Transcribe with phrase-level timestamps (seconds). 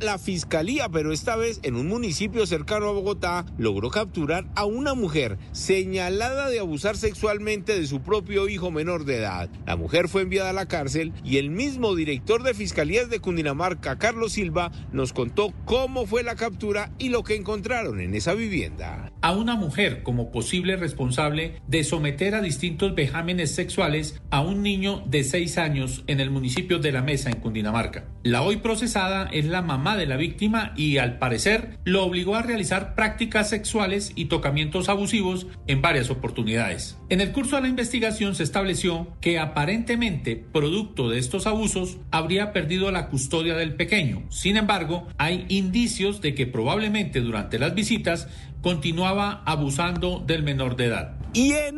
[0.00, 4.94] la fiscalía, pero esta vez en un municipio cercano a Bogotá, logró capturar a una
[4.94, 9.48] mujer señalada de abusar sexualmente de su propio hijo menor de edad.
[9.66, 13.98] La mujer fue enviada a la cárcel y el mismo director de Fiscalías de Cundinamarca,
[13.98, 19.12] Carlos Silva, nos contó cómo fue la captura y lo que encontraron en esa vivienda.
[19.22, 25.02] A una mujer como posible responsable de someter a distintos vejámenes sexuales a un niño
[25.06, 28.04] de 6 años en el municipio de La Mesa, en Cundinamarca.
[28.22, 32.42] La hoy procesada es la mamá de la víctima y al parecer lo obligó a
[32.42, 36.98] realizar prácticas sexuales y tocamientos abusivos en varias oportunidades.
[37.10, 42.52] En el curso de la investigación se estableció que aparentemente, producto de estos abusos, habría
[42.52, 44.24] perdido la custodia del pequeño.
[44.30, 48.28] Sin embargo, hay indicios de que probablemente durante las visitas
[48.62, 51.16] continuaba abusando del menor de edad.
[51.32, 51.74] Y en